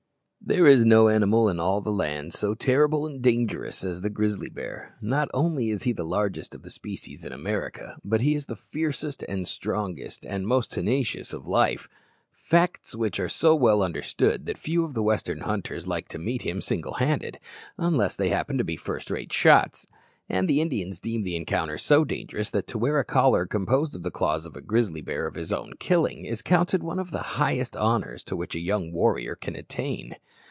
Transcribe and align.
There 0.43 0.67
is 0.67 0.83
no 0.83 1.07
animal 1.07 1.47
in 1.47 1.61
all 1.61 1.79
the 1.79 1.93
land 1.93 2.33
so 2.33 2.53
terrible 2.55 3.05
and 3.05 3.21
dangerous 3.21 3.85
as 3.85 4.01
the 4.01 4.09
grizzly 4.09 4.49
bear. 4.49 4.97
Not 4.99 5.29
only 5.33 5.69
is 5.69 5.83
he 5.83 5.93
the 5.93 6.03
largest 6.03 6.53
of 6.53 6.63
the 6.63 6.69
species 6.71 7.23
in 7.23 7.31
America, 7.31 7.95
but 8.03 8.19
he 8.19 8.35
is 8.35 8.47
the 8.47 8.55
fiercest, 8.57 9.23
the 9.25 9.45
strongest, 9.45 10.25
and 10.25 10.43
the 10.43 10.47
most 10.49 10.71
tenacious 10.73 11.31
of 11.31 11.47
life 11.47 11.87
facts 12.33 12.93
which 12.95 13.17
are 13.17 13.29
so 13.29 13.55
well 13.55 13.81
understood 13.81 14.45
that 14.47 14.57
few 14.57 14.83
of 14.83 14.93
the 14.93 15.03
western 15.03 15.41
hunters 15.41 15.87
like 15.87 16.09
to 16.09 16.17
meet 16.17 16.41
him 16.41 16.59
single 16.59 16.95
handed, 16.95 17.39
unless 17.77 18.17
they 18.17 18.27
happen 18.29 18.57
to 18.57 18.65
be 18.65 18.75
first 18.75 19.09
rate 19.09 19.31
shots; 19.31 19.87
and 20.27 20.49
the 20.49 20.59
Indians 20.59 20.99
deem 20.99 21.23
the 21.23 21.35
encounter 21.35 21.77
so 21.77 22.03
dangerous 22.03 22.49
that 22.49 22.67
to 22.67 22.77
wear 22.77 22.99
a 22.99 23.05
collar 23.05 23.45
composed 23.45 23.95
of 23.95 24.03
the 24.03 24.11
claws 24.11 24.45
of 24.45 24.55
a 24.57 24.61
grizzly 24.61 25.01
bear 25.01 25.27
of 25.27 25.35
his 25.35 25.53
own 25.53 25.73
killing 25.79 26.25
is 26.25 26.41
counted 26.41 26.83
one 26.83 26.99
of 26.99 27.11
the 27.11 27.37
highest 27.39 27.75
honours 27.77 28.21
to 28.23 28.35
which 28.35 28.55
a 28.55 28.59
young 28.59 28.91
warrior 28.91 29.35
can 29.35 29.55
attain. 29.55 30.15